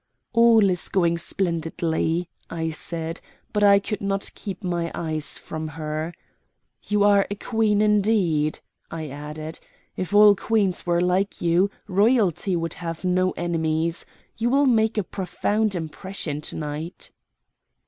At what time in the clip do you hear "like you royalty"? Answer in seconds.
11.01-12.55